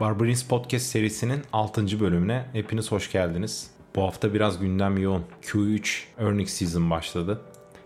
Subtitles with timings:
[0.00, 2.00] Barbarins Podcast serisinin 6.
[2.00, 3.70] bölümüne hepiniz hoş geldiniz.
[3.96, 5.24] Bu hafta biraz gündem yoğun.
[5.42, 7.40] Q3 earning season başladı.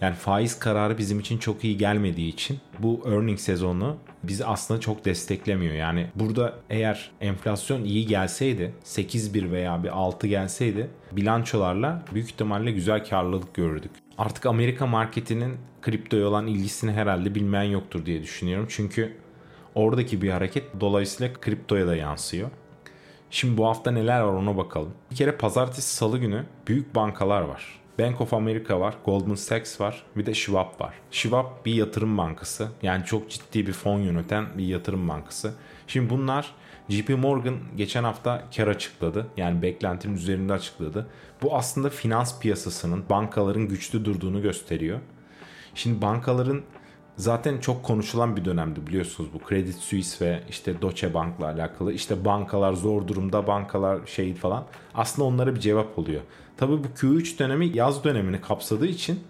[0.00, 5.04] Yani faiz kararı bizim için çok iyi gelmediği için bu earning sezonu bizi aslında çok
[5.04, 5.74] desteklemiyor.
[5.74, 13.04] Yani burada eğer enflasyon iyi gelseydi 8.1 veya bir 6 gelseydi bilançolarla büyük ihtimalle güzel
[13.08, 13.92] karlılık görürdük.
[14.18, 18.66] Artık Amerika marketinin kriptoya olan ilgisini herhalde bilmeyen yoktur diye düşünüyorum.
[18.70, 19.16] Çünkü
[19.74, 22.50] oradaki bir hareket dolayısıyla kriptoya da yansıyor.
[23.30, 24.92] Şimdi bu hafta neler var ona bakalım.
[25.10, 27.78] Bir kere pazartesi salı günü büyük bankalar var.
[27.98, 30.94] Bank of America var, Goldman Sachs var, bir de Schwab var.
[31.10, 32.68] Schwab bir yatırım bankası.
[32.82, 35.54] Yani çok ciddi bir fon yöneten bir yatırım bankası.
[35.86, 36.54] Şimdi bunlar
[36.88, 39.26] JP Morgan geçen hafta kar açıkladı.
[39.36, 41.06] Yani beklentinin üzerinde açıkladı.
[41.42, 44.98] Bu aslında finans piyasasının, bankaların güçlü durduğunu gösteriyor.
[45.74, 46.62] Şimdi bankaların
[47.18, 51.92] zaten çok konuşulan bir dönemdi biliyorsunuz bu Credit Suisse ve işte Deutsche Bank'la alakalı.
[51.92, 54.64] İşte bankalar zor durumda, bankalar şey falan.
[54.94, 56.20] Aslında onlara bir cevap oluyor.
[56.56, 59.20] Tabii bu Q3 dönemi yaz dönemini kapsadığı için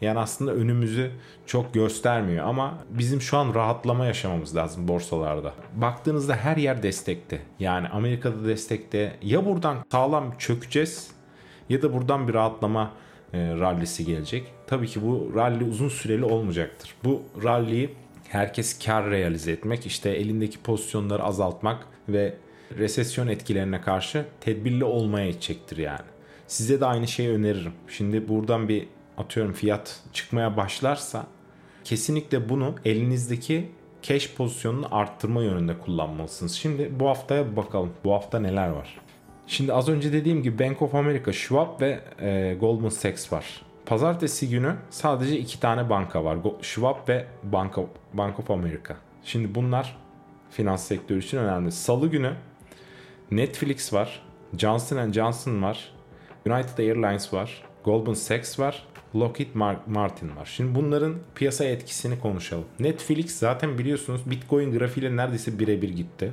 [0.00, 1.10] yani aslında önümüzü
[1.46, 5.54] çok göstermiyor ama bizim şu an rahatlama yaşamamız lazım borsalarda.
[5.74, 7.42] Baktığınızda her yer destekte.
[7.58, 9.16] Yani Amerika'da destekte.
[9.22, 11.10] Ya buradan sağlam çökeceğiz
[11.68, 12.90] ya da buradan bir rahatlama
[13.32, 14.44] e, rallisi gelecek.
[14.66, 16.94] Tabii ki bu rally uzun süreli olmayacaktır.
[17.04, 17.90] Bu ralliyi
[18.28, 22.34] herkes kar realize etmek, işte elindeki pozisyonları azaltmak ve
[22.78, 26.06] resesyon etkilerine karşı tedbirli olmaya itecektir yani.
[26.46, 27.72] Size de aynı şeyi öneririm.
[27.88, 31.26] Şimdi buradan bir atıyorum fiyat çıkmaya başlarsa
[31.84, 33.70] kesinlikle bunu elinizdeki
[34.02, 36.52] cash pozisyonunu arttırma yönünde kullanmalısınız.
[36.52, 37.92] Şimdi bu haftaya bakalım.
[38.04, 39.00] Bu hafta neler var?
[39.50, 43.62] Şimdi az önce dediğim gibi Bank of America, Schwab ve e, Goldman Sachs var.
[43.86, 46.38] Pazartesi günü sadece iki tane banka var.
[46.62, 48.96] Schwab ve Bank of, Bank of America.
[49.24, 49.96] Şimdi bunlar
[50.50, 51.72] finans sektörü için önemli.
[51.72, 52.32] Salı günü
[53.30, 54.22] Netflix var,
[54.58, 55.92] Johnson Johnson var,
[56.46, 59.54] United Airlines var, Goldman Sachs var, Lockheed
[59.86, 60.52] Martin var.
[60.56, 62.64] Şimdi bunların piyasa etkisini konuşalım.
[62.80, 66.32] Netflix zaten biliyorsunuz Bitcoin grafiğiyle neredeyse birebir gitti.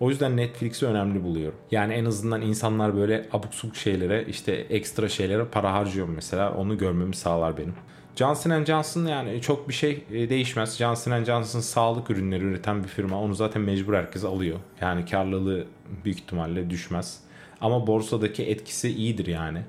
[0.00, 1.58] O yüzden Netflix'i önemli buluyorum.
[1.70, 6.54] Yani en azından insanlar böyle abuk subuk şeylere işte ekstra şeylere para harcıyor mesela.
[6.54, 7.74] Onu görmemi sağlar benim.
[8.16, 10.76] Johnson Johnson yani çok bir şey e, değişmez.
[10.78, 13.20] Johnson Johnson sağlık ürünleri üreten bir firma.
[13.20, 14.58] Onu zaten mecbur herkes alıyor.
[14.80, 15.64] Yani karlılığı
[16.04, 17.20] büyük ihtimalle düşmez.
[17.60, 19.62] Ama borsadaki etkisi iyidir yani.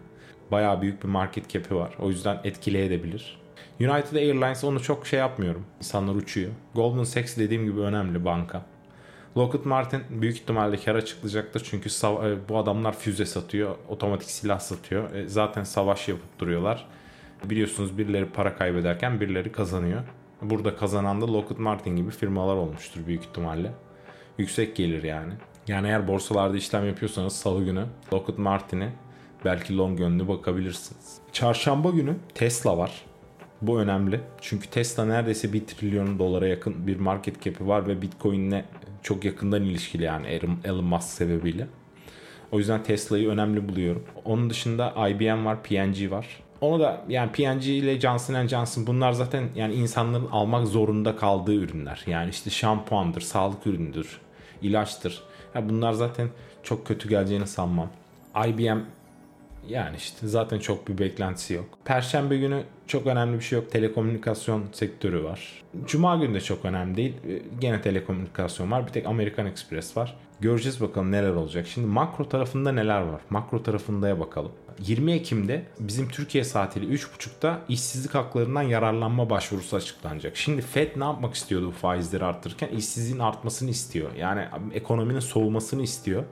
[0.51, 1.95] Bayağı büyük bir market cap'i var.
[1.99, 3.41] O yüzden etkileyebilir.
[3.79, 5.65] United Airlines onu çok şey yapmıyorum.
[5.77, 6.51] İnsanlar uçuyor.
[6.75, 8.65] Goldman Sachs dediğim gibi önemli banka.
[9.37, 11.67] Lockheed Martin büyük ihtimalle kar açıklayacaktır.
[11.69, 15.13] Çünkü e, bu adamlar füze satıyor, otomatik silah satıyor.
[15.13, 16.87] E, zaten savaş yapıp duruyorlar.
[17.43, 20.01] Biliyorsunuz birileri para kaybederken birileri kazanıyor.
[20.41, 23.71] Burada kazanan da Lockheed Martin gibi firmalar olmuştur büyük ihtimalle.
[24.37, 25.33] Yüksek gelir yani.
[25.67, 28.89] Yani eğer borsalarda işlem yapıyorsanız salı günü Lockheed Martin'i
[29.45, 31.17] belki long yönlü bakabilirsiniz.
[31.31, 33.05] Çarşamba günü Tesla var.
[33.61, 34.19] Bu önemli.
[34.41, 38.63] Çünkü Tesla neredeyse 1 trilyon dolara yakın bir market cap'i var ve Bitcoin'le
[39.03, 41.67] çok yakından ilişkili yani Elon Musk sebebiyle.
[42.51, 44.03] O yüzden Tesla'yı önemli buluyorum.
[44.25, 46.27] Onun dışında IBM var, P&G var.
[46.61, 52.03] Onu da yani P&G ile Johnson Johnson bunlar zaten yani insanların almak zorunda kaldığı ürünler.
[52.07, 54.19] Yani işte şampuandır, sağlık ürünüdür,
[54.61, 55.23] ilaçtır.
[55.55, 56.29] Ya bunlar zaten
[56.63, 57.89] çok kötü geleceğini sanmam.
[58.47, 58.79] IBM
[59.67, 61.65] yani işte zaten çok bir beklentisi yok.
[61.85, 63.71] Perşembe günü çok önemli bir şey yok.
[63.71, 65.63] Telekomünikasyon sektörü var.
[65.85, 67.13] Cuma günü de çok önemli değil.
[67.27, 68.87] Ee, gene telekomünikasyon var.
[68.87, 70.17] Bir tek American Express var.
[70.39, 71.67] Göreceğiz bakalım neler olacak.
[71.67, 73.21] Şimdi makro tarafında neler var?
[73.29, 74.51] Makro tarafındaya bakalım.
[74.79, 80.37] 20 Ekim'de bizim Türkiye saatiyle 3.30'da işsizlik haklarından yararlanma başvurusu açıklanacak.
[80.37, 82.69] Şimdi Fed ne yapmak istiyordu bu faizleri arttırırken?
[82.69, 84.09] İşsizliğin artmasını istiyor.
[84.15, 86.23] Yani ekonominin soğumasını istiyor.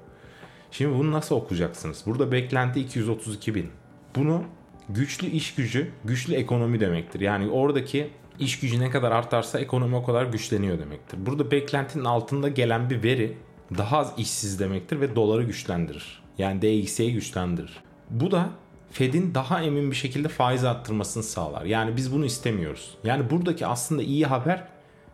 [0.71, 2.03] Şimdi bunu nasıl okuyacaksınız?
[2.05, 3.69] Burada beklenti 232 bin.
[4.15, 4.43] Bunu
[4.89, 7.19] güçlü iş gücü, güçlü ekonomi demektir.
[7.19, 8.09] Yani oradaki
[8.39, 11.25] iş gücü ne kadar artarsa ekonomi o kadar güçleniyor demektir.
[11.25, 13.37] Burada beklentinin altında gelen bir veri
[13.77, 16.23] daha az işsiz demektir ve doları güçlendirir.
[16.37, 17.77] Yani DXY'yi güçlendirir.
[18.09, 18.49] Bu da
[18.91, 21.65] Fed'in daha emin bir şekilde faiz arttırmasını sağlar.
[21.65, 22.97] Yani biz bunu istemiyoruz.
[23.03, 24.67] Yani buradaki aslında iyi haber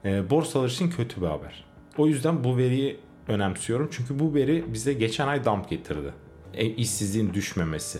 [0.06, 1.66] e, borsalar için kötü bir haber.
[1.98, 3.90] O yüzden bu veriyi önemsiyorum.
[3.92, 6.14] Çünkü bu veri bize geçen ay dump getirdi.
[6.54, 8.00] E, işsizliğin düşmemesi.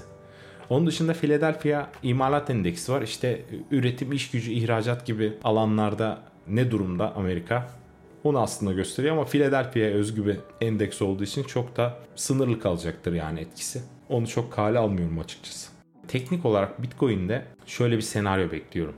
[0.70, 3.02] Onun dışında Philadelphia imalat endeksi var.
[3.02, 3.42] İşte
[3.72, 7.70] üretim, iş gücü, ihracat gibi alanlarda ne durumda Amerika?
[8.24, 13.40] Onu aslında gösteriyor ama Philadelphia'ya özgü bir endeks olduğu için çok da sınırlı kalacaktır yani
[13.40, 13.82] etkisi.
[14.10, 15.72] Onu çok kale almıyorum açıkçası.
[16.08, 18.96] Teknik olarak Bitcoin'de şöyle bir senaryo bekliyorum.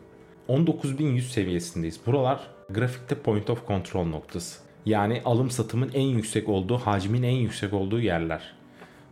[0.49, 1.99] 19.100 seviyesindeyiz.
[2.05, 2.39] Buralar
[2.69, 4.66] grafikte point of control noktası.
[4.87, 8.53] Yani alım satımın en yüksek olduğu, hacmin en yüksek olduğu yerler.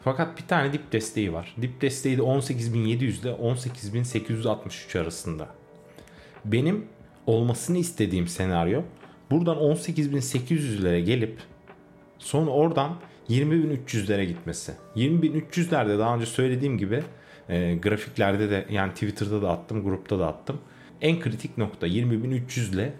[0.03, 1.55] Fakat bir tane dip desteği var.
[1.61, 5.47] Dip desteği de 18.700 ile 18.863 arasında.
[6.45, 6.85] Benim
[7.27, 8.81] olmasını istediğim senaryo
[9.31, 11.39] buradan 18.800'lere gelip
[12.19, 12.97] sonra oradan
[13.29, 14.73] 20.300'lere gitmesi.
[14.95, 17.03] 20.300'lerde daha önce söylediğim gibi
[17.49, 20.59] e, grafiklerde de yani Twitter'da da attım, grupta da attım.
[21.01, 22.93] En kritik nokta 20.300 ile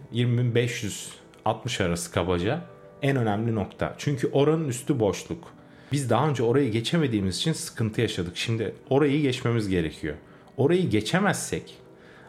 [1.46, 2.62] 20.560 arası kabaca
[3.02, 3.96] en önemli nokta.
[3.98, 5.44] Çünkü oranın üstü boşluk.
[5.92, 8.38] Biz daha önce orayı geçemediğimiz için sıkıntı yaşadık.
[8.38, 10.16] Şimdi orayı geçmemiz gerekiyor.
[10.58, 11.78] Orayı geçemezsek,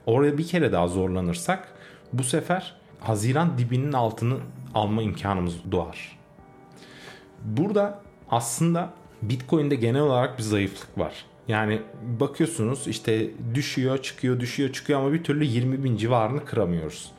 [0.06, 1.68] oraya bir kere daha zorlanırsak
[2.12, 4.36] bu sefer Haziran dibinin altını
[4.74, 6.18] alma imkanımız doğar.
[7.44, 8.92] Burada aslında
[9.22, 11.24] Bitcoin'de genel olarak bir zayıflık var.
[11.48, 11.82] Yani
[12.20, 17.12] bakıyorsunuz işte düşüyor çıkıyor düşüyor çıkıyor ama bir türlü 20 bin civarını kıramıyoruz.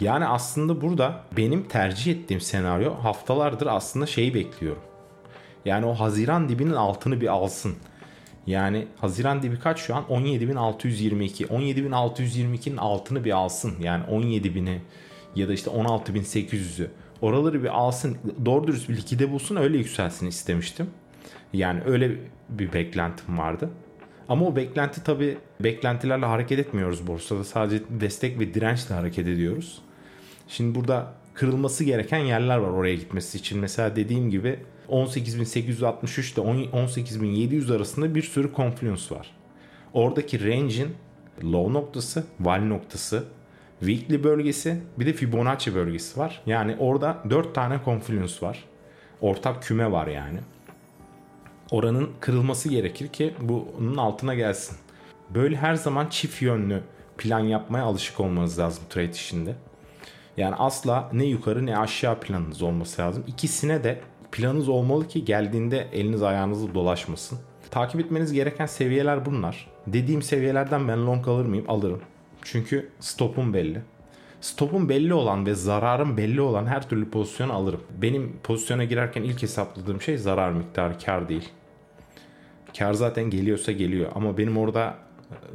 [0.00, 4.82] Yani aslında burada benim tercih ettiğim senaryo haftalardır aslında şeyi bekliyorum.
[5.64, 7.74] Yani o Haziran dibinin altını bir alsın.
[8.46, 10.04] Yani Haziran dibi kaç şu an?
[10.04, 11.46] 17.622.
[11.46, 13.74] 17.622'nin altını bir alsın.
[13.80, 14.82] Yani 17.000'i
[15.36, 16.90] ya da işte 16.800'ü.
[17.22, 18.18] Oraları bir alsın.
[18.44, 20.90] Doğru dürüst bir likide bulsun öyle yükselsin istemiştim.
[21.52, 22.18] Yani öyle
[22.48, 23.70] bir beklentim vardı.
[24.28, 27.44] Ama o beklenti tabi beklentilerle hareket etmiyoruz borsada.
[27.44, 29.82] Sadece destek ve dirençle hareket ediyoruz.
[30.48, 33.60] Şimdi burada kırılması gereken yerler var oraya gitmesi için.
[33.60, 39.30] Mesela dediğim gibi 18.863 ile 18.700 arasında bir sürü confluence var.
[39.92, 40.94] Oradaki range'in
[41.42, 43.24] low noktası, val noktası,
[43.80, 46.42] weekly bölgesi bir de Fibonacci bölgesi var.
[46.46, 48.64] Yani orada 4 tane confluence var.
[49.20, 50.38] Ortak küme var yani.
[51.74, 54.76] Oranın kırılması gerekir ki bunun altına gelsin.
[55.30, 56.82] Böyle her zaman çift yönlü
[57.18, 59.54] plan yapmaya alışık olmanız lazım trade işinde.
[60.36, 63.24] Yani asla ne yukarı ne aşağı planınız olması lazım.
[63.26, 64.00] İkisine de
[64.32, 67.38] planınız olmalı ki geldiğinde eliniz ayağınızı dolaşmasın.
[67.70, 69.70] Takip etmeniz gereken seviyeler bunlar.
[69.86, 71.64] Dediğim seviyelerden ben long alır mıyım?
[71.68, 72.00] Alırım.
[72.42, 73.82] Çünkü stopum belli.
[74.40, 77.80] Stopum belli olan ve zararım belli olan her türlü pozisyon alırım.
[78.02, 81.48] Benim pozisyona girerken ilk hesapladığım şey zarar miktarı, kar değil.
[82.78, 84.94] Kar zaten geliyorsa geliyor ama benim orada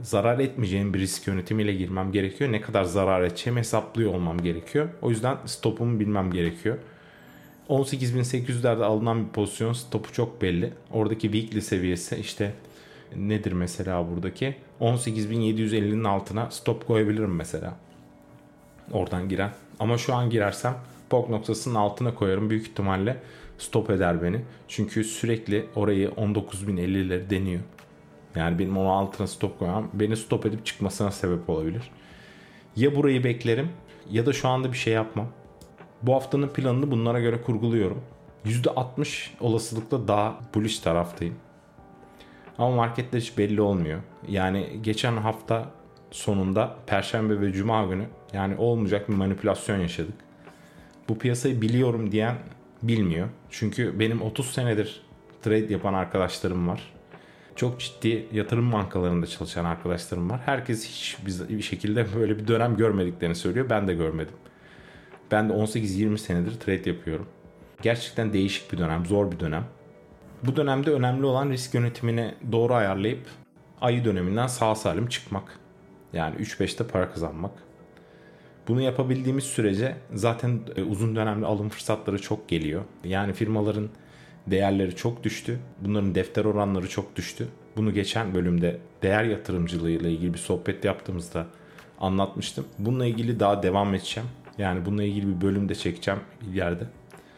[0.01, 2.51] zarar etmeyeceğim bir risk yönetimiyle girmem gerekiyor.
[2.51, 4.89] Ne kadar zarar edeceğim hesaplıyor olmam gerekiyor.
[5.01, 6.77] O yüzden stopumu bilmem gerekiyor.
[7.69, 10.74] 18.800'lerde alınan bir pozisyon stopu çok belli.
[10.92, 12.54] Oradaki weekly seviyesi işte
[13.16, 14.56] nedir mesela buradaki?
[14.81, 17.77] 18.750'nin altına stop koyabilirim mesela.
[18.92, 19.51] Oradan giren.
[19.80, 20.75] Ama şu an girersem
[21.10, 22.50] POK noktasının altına koyarım.
[22.50, 23.18] Büyük ihtimalle
[23.60, 24.42] stop eder beni.
[24.68, 27.62] Çünkü sürekli orayı 19.050'leri deniyor.
[28.36, 31.92] Yani benim onun altına stop koymam beni stop edip çıkmasına sebep olabilir.
[32.76, 33.70] Ya burayı beklerim
[34.12, 35.28] ya da şu anda bir şey yapmam.
[36.02, 38.02] Bu haftanın planını bunlara göre kurguluyorum.
[38.46, 41.36] %60 olasılıkla daha bullish taraftayım.
[42.58, 44.00] Ama marketler hiç belli olmuyor.
[44.28, 45.66] Yani geçen hafta
[46.12, 50.16] sonunda Perşembe ve Cuma günü yani olmayacak bir manipülasyon yaşadık.
[51.10, 52.36] Bu piyasayı biliyorum diyen
[52.84, 53.28] bilmiyor.
[53.50, 55.02] Çünkü benim 30 senedir
[55.42, 56.94] trade yapan arkadaşlarım var.
[57.56, 60.42] Çok ciddi yatırım bankalarında çalışan arkadaşlarım var.
[60.46, 61.18] Herkes hiç
[61.50, 63.70] bir şekilde böyle bir dönem görmediklerini söylüyor.
[63.70, 64.36] Ben de görmedim.
[65.31, 67.28] Ben de 18-20 senedir trade yapıyorum.
[67.81, 69.64] Gerçekten değişik bir dönem, zor bir dönem.
[70.44, 73.28] Bu dönemde önemli olan risk yönetimini doğru ayarlayıp
[73.81, 75.59] ayı döneminden sağ salim çıkmak.
[76.14, 77.52] Yani 3-5'te para kazanmak.
[78.69, 82.83] Bunu yapabildiğimiz sürece zaten e, uzun dönemli alım fırsatları çok geliyor.
[83.04, 83.90] Yani firmaların
[84.47, 85.59] değerleri çok düştü.
[85.81, 87.47] Bunların defter oranları çok düştü.
[87.78, 91.47] Bunu geçen bölümde değer yatırımcılığı ile ilgili bir sohbet yaptığımızda
[91.99, 92.66] anlatmıştım.
[92.80, 94.30] Bununla ilgili daha devam edeceğim.
[94.57, 96.19] Yani bununla ilgili bir bölüm de çekeceğim
[96.54, 96.83] ileride.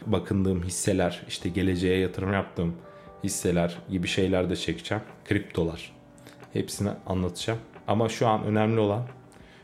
[0.05, 2.75] Bakındığım hisseler, işte geleceğe yatırım yaptığım
[3.23, 5.03] hisseler gibi şeyler de çekeceğim.
[5.25, 5.91] Kriptolar.
[6.53, 7.59] Hepsini anlatacağım.
[7.87, 9.03] Ama şu an önemli olan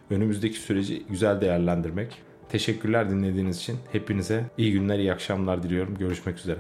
[0.10, 2.22] önümüzdeki süreci güzel değerlendirmek.
[2.50, 3.78] Teşekkürler dinlediğiniz için.
[3.92, 5.96] Hepinize iyi günler, iyi akşamlar diliyorum.
[5.98, 6.60] Görüşmek üzere.